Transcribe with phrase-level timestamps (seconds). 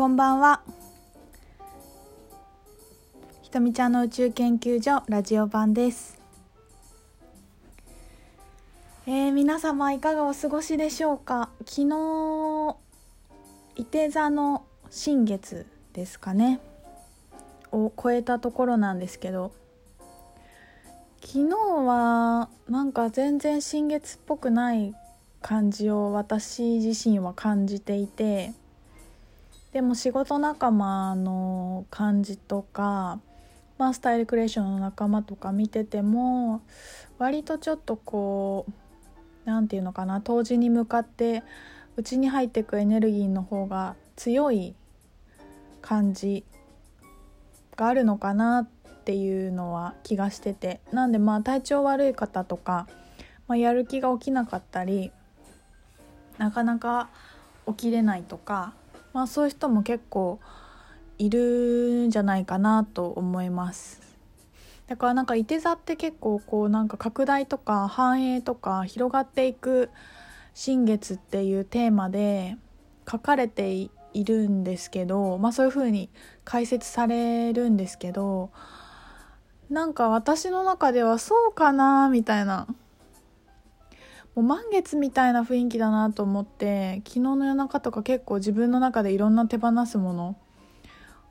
[0.00, 0.62] こんばんは。
[3.42, 6.18] ひとみちゃんの宇宙研究所ラジオ版です。
[9.06, 11.50] えー、皆様いかがお過ごしでしょうか？
[11.66, 12.76] 昨日
[13.76, 16.60] 伊手座の新月ですかね。
[17.70, 19.52] を超えたところなんですけど。
[21.20, 24.94] 昨日はなんか全然新月っぽくない
[25.42, 28.54] 感じを私自身は感じていて。
[29.72, 33.20] でも仕事仲間の感じとか、
[33.78, 36.62] まあ、スタイルクリエーションの仲間とか見てても
[37.18, 38.72] 割とちょっとこう
[39.44, 41.44] 何て言うのかな冬至に向かって
[41.96, 44.74] 内に入ってくエネルギーの方が強い
[45.82, 46.44] 感じ
[47.76, 48.68] があるのかなっ
[49.04, 50.80] ていうのは気がしてて。
[50.92, 52.86] なんでまあ体調悪い方とか、
[53.46, 55.12] まあ、やる気が起きなかったり
[56.38, 57.08] なかなか
[57.66, 58.74] 起きれないとか
[59.12, 60.40] まあそういう人も結構
[61.18, 64.00] いるんじゃないかなと思います。
[64.86, 69.90] だからなんかいて座って結構こうなんか拡大とか繁栄とか広がっていく
[70.54, 72.56] 新月っていうテーマで
[73.08, 73.90] 書かれてい
[74.24, 76.10] るんですけどまあそういう風に
[76.44, 78.50] 解説されるんですけど
[79.68, 82.66] なんか私の中ではそうかなみたいな
[84.34, 90.36] もう満月みたいな雰囲気だなと思って昨日の夜中とか結構自分の中でいろんな手放すもの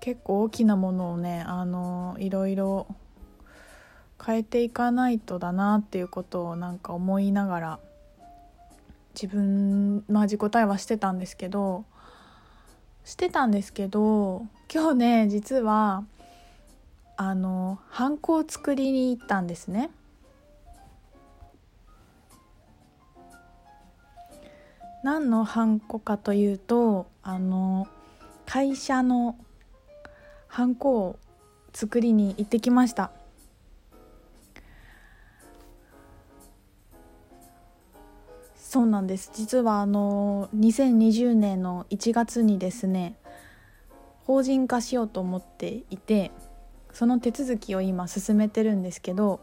[0.00, 2.86] 結構大きなものをねあのいろいろ
[4.24, 7.78] 変えていかないとだなっていうことをなんか思いながら
[9.14, 11.84] 自分まあ自己対話してたんですけど
[13.04, 16.04] してたんですけど今日ね実は
[17.16, 19.90] あのハンコを作りに行ったんですね。
[25.02, 27.88] 何のハンコかというとあの
[28.46, 29.36] 会社の
[30.46, 31.18] ハンコを
[31.72, 33.10] 作りに行ってきました。
[38.54, 39.30] そうなんです。
[39.34, 43.16] 実はあの2020年の1月にですね
[44.24, 46.30] 法人化しようと思っていて
[46.92, 49.40] その手続きを今進めてるんですけど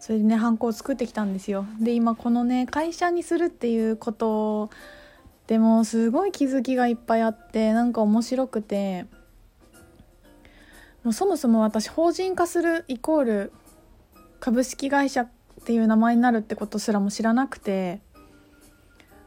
[0.00, 1.66] それでねハンコを作ってきたんですよ。
[1.78, 4.70] で今このね会社にするっていうこと
[5.46, 9.06] でもすごい気づきがいっぱいあってなんか面白くて。
[11.02, 13.52] もうそもそも私法人化するイコール
[14.38, 15.28] 株式会社っ
[15.64, 18.00] ていう名前になるってことすらも知らなくて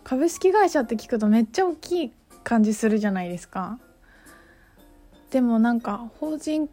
[0.03, 2.11] 株式会社って聞くとめっちゃ大きい
[2.43, 3.79] 感じするじゃないですか。
[5.31, 6.69] でもなんか法人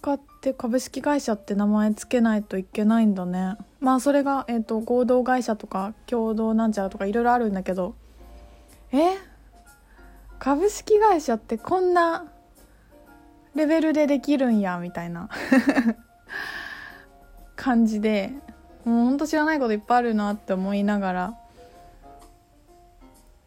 [0.00, 3.56] 化って株式会社って名前つけないといけないんだね。
[3.80, 7.94] まあそれが、えーと、合同会社とか共同なんちゃらとかいろいろあるんだけど。
[8.92, 9.16] え？
[10.38, 12.26] 株式会社ってこんな
[13.54, 15.28] レベルでできるんやみたいな。
[17.56, 18.32] 感じで。
[18.84, 21.34] もうほんと知らないこといっぱいあるなって思いながら。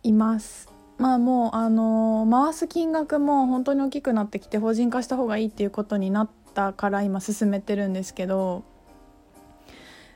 [0.03, 0.69] います。
[0.97, 8.63] まあもうあのー、回す金額も本当に大きくなってきて法人化した方がいいっていうことになったから今進めてるんですけど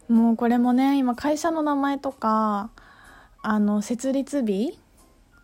[0.08, 2.70] もうこれもね今会社の名前とか
[3.42, 4.78] あの設立日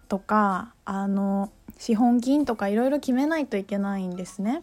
[0.07, 4.61] とかあの資本金とかいろいろ決めないといけないんですね。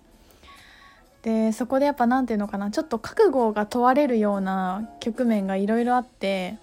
[1.23, 6.59] でそこでやっぱ何て言うのかなちょっと覚悟が問われるような局面がいろいろあって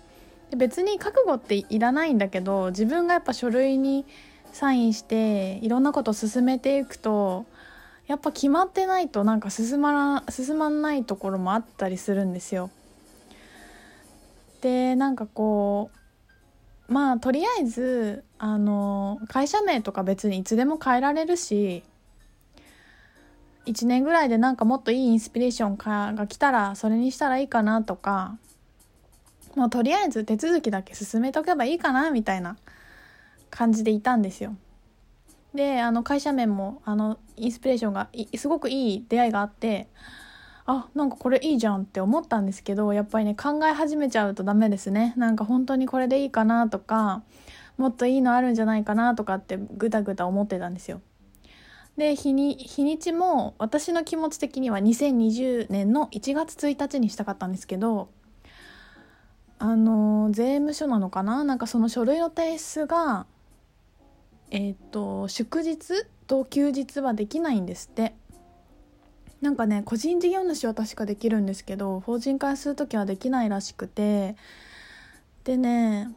[0.49, 4.05] で別に覚悟っていらないんだけど自分がやっぱ書類に
[4.53, 7.45] サインしていろんなことを進めていくと
[8.07, 12.69] やっぱ決まってないとなんか進まら進まないところもあったりするんですよ。
[14.61, 15.91] でなんかこ
[16.89, 21.83] うまあとりあえずあの会社名とか別にいつでも変えられるし
[23.65, 28.37] 1年ぐらいでなんかもっといいインスピレーションが来たらそれにしたらいいかなとか
[29.55, 32.57] もうとりあえず手続きだけ進めとけばいいかなみたいな
[33.49, 34.55] 感じでいたんですよ。
[35.55, 39.87] であの会社面もあのインスピレーションがすごくいい出会いがあって
[40.65, 45.13] あなんかこれいいじゃんって思ったんですけどやっぱりね考え始めちゃうとダメですね。
[45.15, 47.23] なんか本当にこれでいいかなとか
[47.77, 51.01] もっといいのあるんじゃないかなとかってぐだぐだ思ってたんですよ。
[51.97, 58.09] で日に日にちも私の気持ち的には2020年の1月1日にしたかったんですけど
[59.59, 61.43] あの税務署なのかな？
[61.43, 63.27] なんかその書類の提出が
[64.55, 66.05] えっ、ー、と祝日？
[66.27, 68.15] と休日はできないんですって。
[69.41, 74.37] なんかね個人事業主は確かできるんですけど法人化する時はできないらしくて。
[75.43, 76.09] でね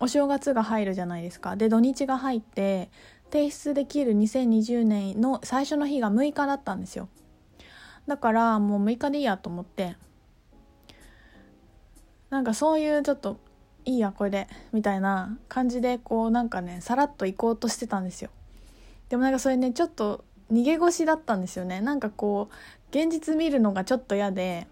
[0.00, 1.56] お正月が入るじゃないですか。
[1.56, 2.90] で土日が入って
[3.30, 7.10] 提出できる2020年の最初の日が6日だったんですよ。
[8.06, 9.96] だからもう6日でいいやと思って。
[12.30, 13.38] なんかそういうちょっと
[13.84, 18.30] いいやこれでみたいな感じでこうなんかねさらっと行こうとしてたんですよ。
[19.08, 21.80] でもなんかそれねちょっと逃げ腰だったんですよね。
[21.80, 24.66] なんかこう現実見るのがちょっと嫌で。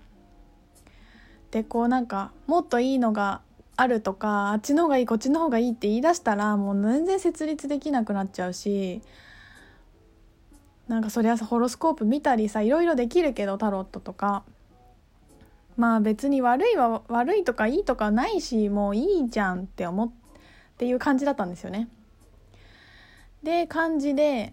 [1.51, 3.43] でこうなんかもっといいのが
[3.77, 9.03] あるとかあっちの方がいいこっちの方がいいって言い出したらもう全然設立できなくなっちゃうし
[10.89, 14.45] なんかそりゃホロスコープ見たりさいろいろできるけどタロットとか。
[15.77, 20.11] まあ別に悪いは悪いとかいいとかないしもういいじゃんって思っ
[20.77, 21.89] ていう感じだったんですよね。
[23.43, 24.53] で感じで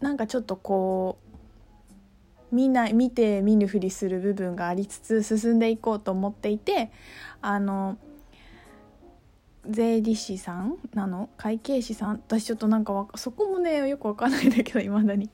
[0.00, 1.18] なんかちょっとこ
[2.52, 6.92] う見ない見て見ぬふりする部分がありつつ進んでいこうと思っていて
[7.40, 7.98] あの
[9.68, 11.28] 税理士さんなの？
[11.36, 12.22] 会計士さん？
[12.28, 15.28] 私ちょっとなんかそこもねよくわかんないんだけどいまだに。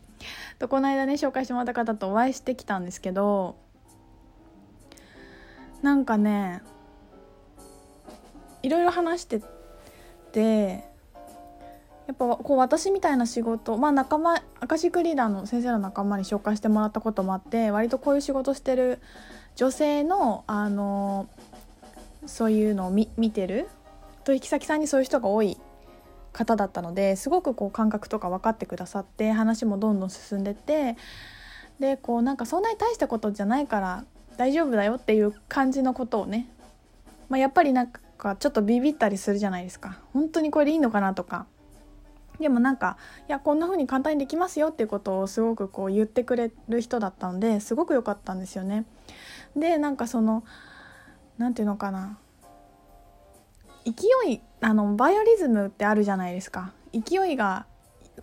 [0.62, 3.56] とこの間ね紹介してもらった方とお会いしてきたんですけど
[5.82, 6.62] なんかね
[8.62, 9.42] いろいろ話して
[10.30, 10.84] て
[12.06, 19.00] やっぱこう私みたいな仕事まあ仲間アカシックリーダーの先生の仲間に紹介してもらったこともあって割とこういう仕事してる
[19.56, 21.28] 女性のあの
[22.26, 23.68] そういうのを見てる。
[24.24, 25.58] 取引先さんにそういう人が多い
[26.32, 30.96] 方だったのですごくこう感覚とか分かってくださって話もどんどん進んでて
[31.78, 34.04] でこうなんかそんなに大したことじゃないから
[34.36, 36.48] 大丈夫だよっていう感じのことをね、
[37.28, 39.98] まあ、やっぱりなんかちょっとビビったりするじゃないですか。
[40.12, 41.46] 本当にこれでいいのかなとか。
[42.40, 42.96] でもなんか
[43.28, 48.84] いやこんな風に簡単にできますよっていうことをすごくこう言ってくれる人だったのですごく良かったんですよね。
[49.54, 50.44] でなんかその
[51.38, 52.18] 何て言うのかな。
[53.84, 56.72] 勢いあのバイオリズムってあるじゃないですか。
[56.92, 57.66] 勢いが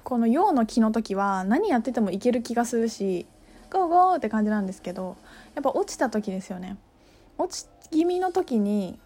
[0.04, 3.26] この陽の気の時は何やっててもいける気がするし
[3.72, 5.18] ゴーゴーって感じなんですけど
[5.56, 6.78] やっぱ落ちた時ですよね。
[7.38, 9.00] 落ち気味の時に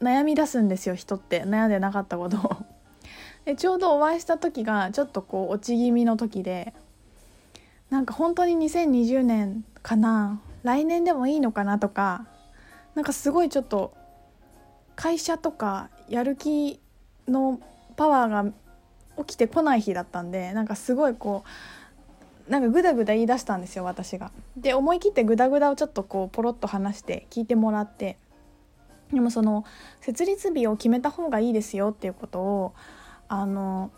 [0.00, 1.44] 悩み出すんですよ人って。
[1.44, 2.36] 悩んでなかったこと。
[2.36, 2.56] を
[3.44, 6.74] でちょうどお会いした時がちょっとこう落ち気味の時で
[7.90, 10.40] なんか本当に2020年かな。
[10.64, 12.26] 来年でもいいのかなとか
[12.94, 13.92] なんかすごいちょっと
[14.98, 16.80] 会社とかやる気
[17.28, 17.60] の
[17.94, 18.52] パワーが
[19.24, 21.44] 起きてこない日だったんでなんかすごいこ
[22.48, 24.32] うなんかグダグダ言い出したんですよ私が。
[24.56, 28.18] で思い切ってグダグダをちょっとこうポロッと話して聞いてもらって
[29.12, 29.64] でもその
[30.00, 32.74] 設立日を決めた方がいいですよっていうことを
[33.28, 33.92] あの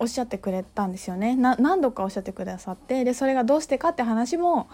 [0.00, 4.68] おっしゃってくれたんですよね何度かおっしゃってくださってでそれがどうしてかって話も、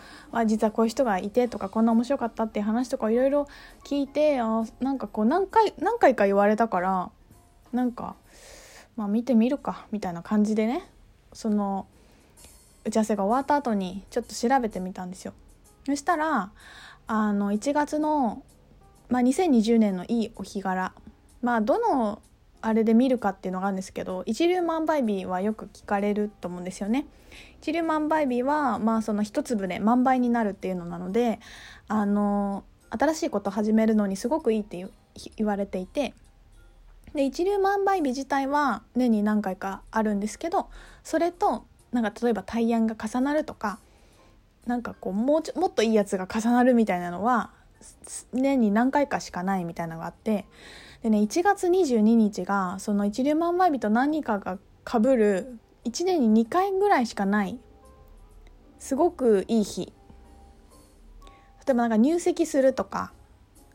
[0.47, 3.49] 実はこういう人がいてとかこんな面白かったっていう話とかいろいろ
[3.85, 7.11] 聞いてあなんかこう何回何回か言われたから
[7.73, 8.17] なんか、
[8.97, 10.89] まあ、見てみるかみたいな感じでね
[11.33, 11.87] その
[12.85, 15.33] 打ち合わせが終わった後にちょっと調べてみたんですよ。
[15.87, 16.51] そしたら
[17.07, 18.43] あの1月の、
[19.09, 20.93] まあ、2020年のいいお日柄
[21.43, 22.21] まあどの
[22.67, 27.07] あれで見るかっていうのがあるんですけど一粒万倍日はよく聞かれると思うんですよね。
[27.61, 31.41] 一粒万倍日はまあその一粒で万倍になるっていうのなので
[31.89, 34.87] あの新しいことを始めるのにすごくいいって
[35.37, 36.15] 言われていて
[37.15, 40.69] で一粒万倍日自体は年に何回かあるんですけど
[41.03, 43.79] それとなんか例えば大安が重なるとか
[44.67, 47.51] なんかこうもうちょもっといいやつが重なるみたいなのは
[48.33, 50.47] 年に何回かしかないみたいなのがあって
[51.03, 57.59] でね1月22日がその一粒万倍日と何かがかぶる1年に2回ぐらいしかない
[58.79, 59.93] すごくいい日。
[61.67, 63.13] 例えばなんか入籍するとか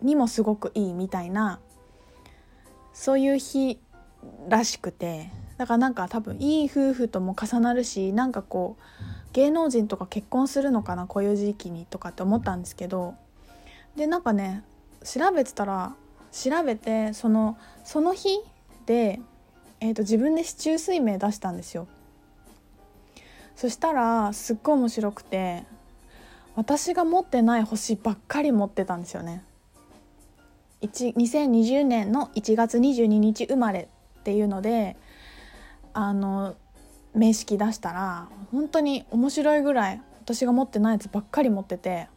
[0.01, 1.59] にもすごくいいみたいな
[2.93, 3.79] そういう日
[4.47, 13.15] らしくてだからなんか多分いい夫婦とも重なるしなんかこう芸能人とか結婚するのかなこういう時期にとかって思ったんですけど
[13.99, 14.63] でなんかね
[15.03, 15.93] 調べてたら
[16.31, 18.39] 調べてそのその日
[18.85, 19.19] で、
[19.81, 21.85] えーと、自分で市中水明出したんですよ。
[23.57, 25.65] そしたらすっごい面白くて
[26.55, 29.43] 私が持ってない星ばっかり持ってたんですよね。
[30.81, 33.89] 2020年の1月22日生まれ
[34.19, 34.95] っていうので
[35.91, 36.55] あの
[37.13, 42.07] 名式出したら本当に面白いぐらい私が持ってないやつばっかり持ってて。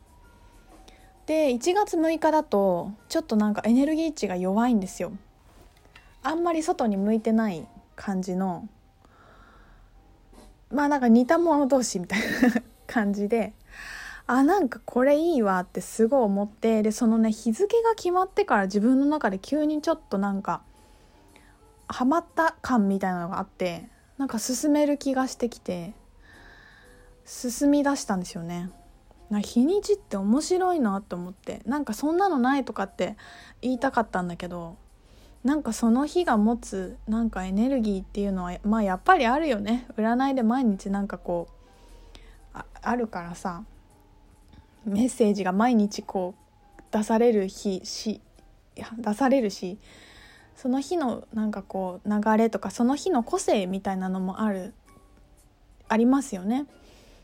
[1.27, 5.13] で1月6日だとちょっとなんかエネルギー値が弱いんですよ
[6.23, 8.69] あんまり外に向いてない感じの
[10.71, 12.27] まあなんか似た者同士みたいな
[12.87, 13.53] 感じで
[14.27, 20.63] あなんかこれいいわってすごい思ってでそのね日付が決まってから自分の中で急にちょっとなんか
[21.89, 23.89] ハマった感みたいなのがあって
[24.19, 25.93] なんか進める気がしてきて
[27.25, 28.71] 進み出したんですよね。
[29.33, 33.17] な日にちって面白いなと思ってなんかそんなのないとかって
[33.63, 34.77] 言いたかったんだけど
[35.43, 41.49] なんかその日が持つなんかエネルギーっていうのはまあやっぱりあるよね占いで毎日なんかこ
[42.55, 43.65] うあるからさ
[44.85, 46.35] メッセージが毎日こ
[46.79, 48.21] う出される日し
[48.99, 49.79] 出されるし
[50.57, 54.75] その日のなんかこう流れとかその日の個性みたいなのもある
[55.89, 56.67] ありますよね。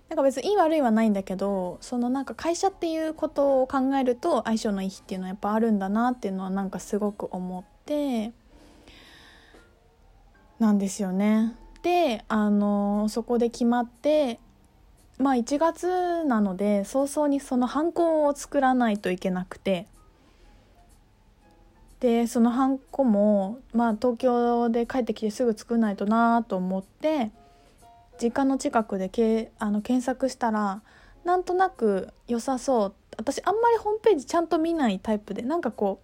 [0.09, 8.33] なんか別にいい悪いはないんだけどそのなんか会社っていうことを考えると相性のいい日っていうのはやっぱあるんだなっていうのはなんかすごく思って
[10.59, 11.55] なんですよね。
[11.83, 14.41] であのそこで決まって
[15.19, 19.87] まあ1月なので早々にそのハンコを作らないといけなくて
[22.01, 27.31] でそのハンコもまあ東京で帰ってきてすぐ作らないとなと思って
[28.21, 30.83] 実家の近くでけあの検索したら
[31.25, 36.01] なんとなく良さそう私あんまりホームページちゃんと見ないタイプでなんかこ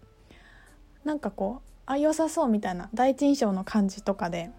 [1.04, 4.50] うなんかこうあ良さそうみたいな第一印象の感じとかで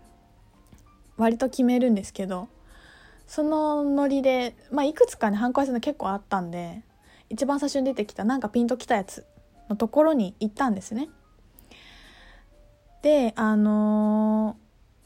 [1.17, 2.49] 割と決めるんですけど
[3.27, 6.83] そのノリで、まあ、いくつかねハンコ屋さん結構あったんで
[7.29, 9.25] 一番最初に出てきたなんかピンときたやつ
[9.69, 11.09] のところに行ったんですね。
[13.01, 14.57] であの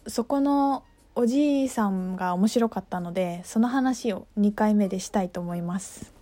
[0.06, 0.84] ー、そこの
[1.22, 6.14] おじいさんが面白かったのでその話を2回目でしたいと思います。